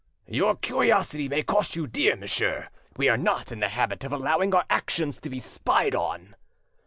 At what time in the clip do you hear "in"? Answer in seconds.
3.51-3.59